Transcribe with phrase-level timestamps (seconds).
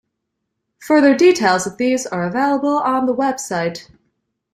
[0.79, 3.87] Further details of these are available on the website.